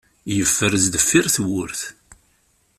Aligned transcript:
Yeffer 0.35 0.73
sdeffir 0.83 1.25
tewwurt. 1.33 1.81